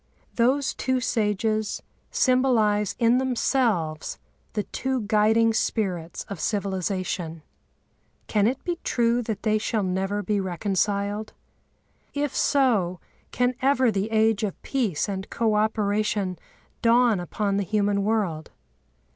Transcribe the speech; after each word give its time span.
Those 0.33 0.73
two 0.73 0.99
sages 0.99 1.83
symbolise 2.09 2.95
in 2.97 3.19
themselves 3.19 4.17
the 4.53 4.63
two 4.63 5.01
guiding 5.01 5.53
spirits 5.53 6.23
of 6.23 6.39
civilisation. 6.39 7.43
Can 8.25 8.47
it 8.47 8.63
be 8.63 8.79
true 8.83 9.21
that 9.21 9.43
they 9.43 9.59
shall 9.59 9.83
never 9.83 10.23
be 10.23 10.39
reconciled? 10.39 11.33
If 12.15 12.35
so, 12.35 12.99
can 13.31 13.53
ever 13.61 13.91
the 13.91 14.09
age 14.09 14.41
of 14.41 14.59
peace 14.63 15.07
and 15.07 15.29
co 15.29 15.53
operation 15.53 16.39
dawn 16.81 17.19
upon 17.19 17.57
the 17.57 17.63
human 17.63 18.03
world? 18.03 18.49